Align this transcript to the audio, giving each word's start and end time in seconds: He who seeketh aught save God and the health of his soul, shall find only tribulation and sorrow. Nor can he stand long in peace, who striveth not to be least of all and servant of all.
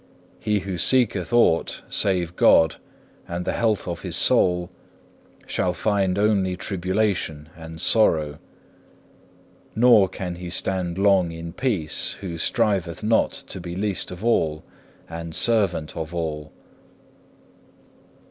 He 0.39 0.61
who 0.61 0.79
seeketh 0.79 1.31
aught 1.31 1.83
save 1.87 2.35
God 2.35 2.77
and 3.27 3.45
the 3.45 3.51
health 3.51 3.87
of 3.87 4.01
his 4.01 4.15
soul, 4.15 4.71
shall 5.45 5.73
find 5.73 6.17
only 6.17 6.57
tribulation 6.57 7.49
and 7.55 7.79
sorrow. 7.79 8.39
Nor 9.75 10.09
can 10.09 10.37
he 10.37 10.49
stand 10.49 10.97
long 10.97 11.31
in 11.31 11.53
peace, 11.53 12.13
who 12.13 12.39
striveth 12.39 13.03
not 13.03 13.31
to 13.45 13.59
be 13.59 13.75
least 13.75 14.09
of 14.09 14.25
all 14.25 14.63
and 15.07 15.35
servant 15.35 15.95
of 15.95 16.15
all. 16.15 16.51